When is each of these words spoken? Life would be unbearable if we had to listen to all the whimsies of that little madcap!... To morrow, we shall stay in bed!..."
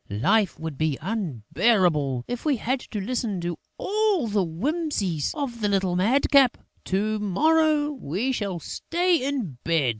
Life 0.09 0.59
would 0.59 0.79
be 0.79 0.97
unbearable 0.99 2.25
if 2.27 2.43
we 2.43 2.57
had 2.57 2.79
to 2.79 2.99
listen 2.99 3.39
to 3.41 3.59
all 3.77 4.25
the 4.25 4.43
whimsies 4.43 5.31
of 5.35 5.61
that 5.61 5.69
little 5.69 5.95
madcap!... 5.95 6.57
To 6.85 7.19
morrow, 7.19 7.91
we 7.91 8.31
shall 8.31 8.57
stay 8.59 9.23
in 9.23 9.59
bed!..." 9.63 9.89